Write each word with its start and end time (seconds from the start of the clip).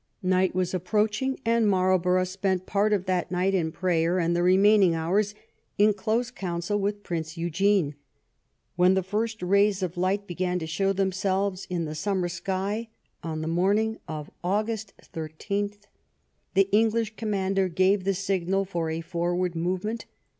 Night 0.23 0.55
was 0.55 0.73
ap 0.73 0.83
proaching, 0.85 1.37
and 1.45 1.69
Marlborough 1.69 2.23
spent 2.23 2.65
part 2.65 2.91
of 2.91 3.05
that 3.05 3.29
night 3.29 3.53
in 3.53 3.71
prayer 3.71 4.17
and 4.17 4.35
the 4.35 4.41
remaining 4.41 4.95
hours 4.95 5.35
in 5.77 5.93
close 5.93 6.31
counsel 6.31 6.79
with 6.79 7.03
Prince 7.03 7.37
Eugene. 7.37 7.93
When 8.75 8.95
the 8.95 9.03
first 9.03 9.43
rays 9.43 9.83
of 9.83 9.97
light 9.97 10.25
be 10.25 10.33
gan 10.33 10.57
to 10.57 10.65
show 10.65 10.91
themselves 10.91 11.67
in 11.69 11.85
the 11.85 11.93
summer 11.93 12.29
sky 12.29 12.89
on 13.21 13.41
the 13.41 13.47
morning 13.47 13.99
of 14.07 14.31
August 14.43 14.91
13th 15.13 15.83
the 16.55 16.67
English 16.71 17.15
commander 17.15 17.67
gave 17.69 18.03
the 18.03 18.15
signal 18.15 18.65
for 18.65 18.89
a 18.89 19.01
forward 19.01 19.53
movement. 19.55 20.07